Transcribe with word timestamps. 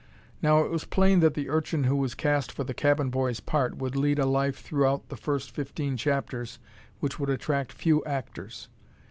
Now 0.41 0.63
it 0.63 0.71
was 0.71 0.83
plain 0.83 1.19
that 1.19 1.35
the 1.35 1.47
urchin 1.47 1.83
who 1.83 1.95
was 1.95 2.15
cast 2.15 2.51
for 2.51 2.63
the 2.63 2.73
cabin 2.73 3.11
boy's 3.11 3.39
part 3.39 3.77
would 3.77 3.95
lead 3.95 4.17
a 4.17 4.25
life 4.25 4.57
throughout 4.59 5.09
the 5.09 5.15
first 5.15 5.51
fifteen 5.51 5.95
chapters 5.95 6.57
which 7.01 7.19
would 7.19 7.29
attract 7.29 7.71
few 7.71 8.03
actors. 8.03 8.67